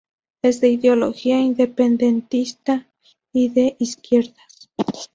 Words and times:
Es 0.41 0.61
de 0.61 0.69
ideología 0.69 1.39
independentista 1.39 2.87
y 3.33 3.49
de 3.49 3.75
izquierdas. 3.77 4.71